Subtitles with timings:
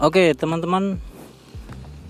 [0.00, 0.96] Oke teman-teman.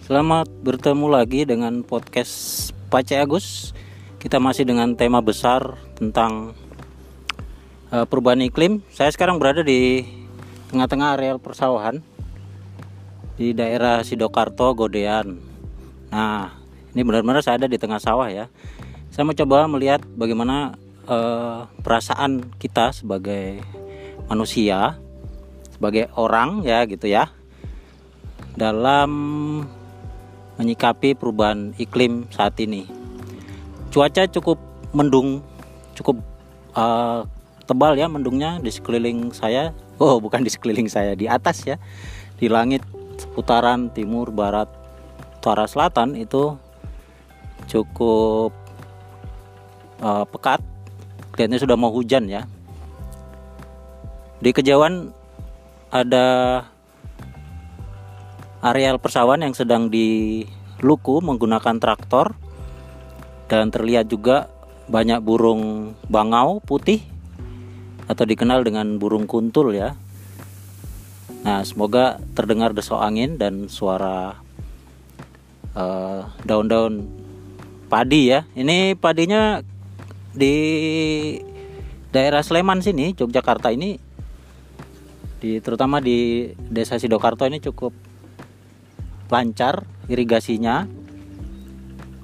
[0.06, 3.74] Selamat bertemu lagi dengan podcast Pace Agus.
[4.22, 6.54] Kita masih dengan tema besar tentang
[7.90, 8.78] uh, perubahan iklim.
[8.94, 10.06] Saya sekarang berada di
[10.70, 11.98] tengah-tengah areal persawahan
[13.34, 15.42] Di daerah Sidokarto, Godean.
[16.14, 16.62] Nah
[16.94, 18.46] ini benar-benar saya ada di tengah sawah ya.
[19.10, 20.78] Saya mau coba melihat bagaimana
[21.10, 23.58] uh, perasaan kita sebagai
[24.30, 24.94] manusia
[25.74, 27.39] Sebagai orang ya gitu ya
[28.60, 29.10] dalam
[30.60, 32.84] menyikapi perubahan iklim saat ini.
[33.88, 34.60] Cuaca cukup
[34.92, 35.40] mendung,
[35.96, 36.20] cukup
[36.76, 37.24] uh,
[37.64, 39.72] tebal ya mendungnya di sekeliling saya.
[40.00, 41.76] Oh, bukan di sekeliling saya, di atas ya.
[42.40, 42.80] Di langit
[43.20, 44.64] seputaran timur, barat,
[45.36, 46.56] utara, selatan itu
[47.68, 48.48] cukup
[50.00, 50.64] uh, pekat.
[51.36, 52.48] Kelihatannya sudah mau hujan ya.
[54.40, 55.12] Di kejauhan
[55.92, 56.64] ada
[58.60, 62.36] areal persawahan yang sedang diluku menggunakan traktor
[63.48, 64.52] dan terlihat juga
[64.86, 67.00] banyak burung bangau putih
[68.06, 69.96] atau dikenal dengan burung kuntul ya.
[71.40, 74.36] Nah, semoga terdengar desok angin dan suara
[75.72, 77.06] eh, daun-daun uh,
[77.88, 78.44] padi ya.
[78.52, 79.64] Ini padinya
[80.36, 80.54] di
[82.12, 83.96] daerah Sleman sini, Yogyakarta ini
[85.40, 88.09] di terutama di Desa Sidokarto ini cukup
[89.30, 90.90] lancar irigasinya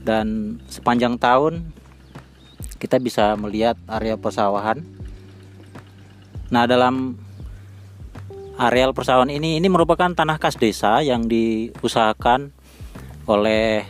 [0.02, 1.70] dan sepanjang tahun
[2.76, 4.84] kita bisa melihat area persawahan.
[6.52, 7.18] Nah, dalam
[8.56, 12.54] areal persawahan ini ini merupakan tanah kas desa yang diusahakan
[13.26, 13.84] oleh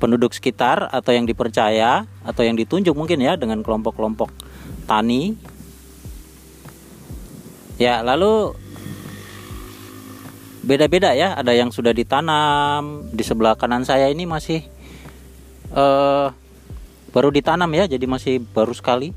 [0.00, 4.32] penduduk sekitar atau yang dipercaya atau yang ditunjuk mungkin ya dengan kelompok-kelompok
[4.88, 5.36] tani.
[7.76, 8.56] Ya, lalu
[10.66, 11.38] beda-beda ya.
[11.38, 14.66] Ada yang sudah ditanam di sebelah kanan saya ini masih
[15.70, 16.34] uh,
[17.14, 19.14] baru ditanam ya jadi masih baru sekali.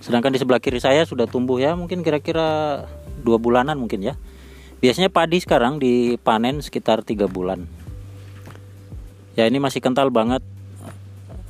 [0.00, 2.82] Sedangkan di sebelah kiri saya sudah tumbuh ya mungkin kira-kira
[3.20, 4.16] dua bulanan mungkin ya.
[4.80, 7.68] Biasanya padi sekarang dipanen sekitar tiga bulan.
[9.36, 10.42] Ya ini masih kental banget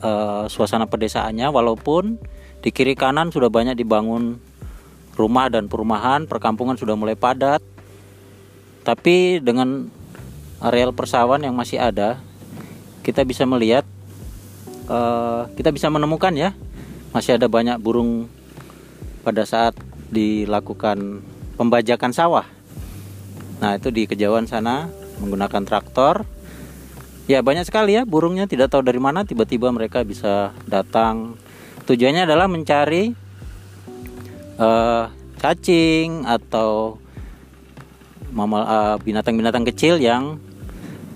[0.02, 1.46] uh, suasana pedesaannya.
[1.48, 2.18] Walaupun
[2.58, 4.42] di kiri kanan sudah banyak dibangun
[5.14, 7.60] rumah dan perumahan perkampungan sudah mulai padat
[8.88, 9.92] tapi dengan
[10.64, 12.16] areal persawahan yang masih ada,
[13.04, 13.84] kita bisa melihat,
[14.88, 16.56] uh, kita bisa menemukan ya,
[17.12, 18.32] masih ada banyak burung
[19.20, 19.76] pada saat
[20.08, 21.20] dilakukan
[21.60, 22.48] pembajakan sawah.
[23.60, 24.88] Nah itu di kejauhan sana
[25.20, 26.24] menggunakan traktor.
[27.28, 31.36] Ya banyak sekali ya burungnya tidak tahu dari mana tiba-tiba mereka bisa datang.
[31.84, 33.12] Tujuannya adalah mencari
[34.56, 36.96] uh, cacing atau
[38.38, 40.38] Eh, binatang-binatang kecil yang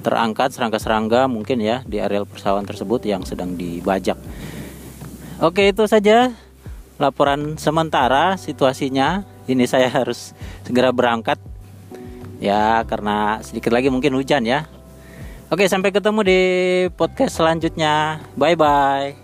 [0.03, 4.19] terangkat serangga-serangga mungkin ya di areal persawahan tersebut yang sedang dibajak.
[5.39, 6.35] Oke, itu saja
[6.99, 9.23] laporan sementara situasinya.
[9.47, 10.35] Ini saya harus
[10.67, 11.39] segera berangkat
[12.43, 14.67] ya karena sedikit lagi mungkin hujan ya.
[15.47, 16.41] Oke, sampai ketemu di
[16.99, 18.19] podcast selanjutnya.
[18.35, 19.22] Bye bye.